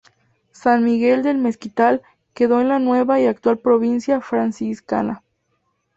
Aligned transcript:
San 0.51 0.83
Miguel 0.83 1.21
del 1.21 1.37
Mezquital 1.37 2.01
quedó 2.33 2.59
en 2.59 2.69
la 2.69 2.79
nueva 2.79 3.19
y 3.19 3.27
actual 3.27 3.59
provincia 3.59 4.19
franciscana. 4.19 5.21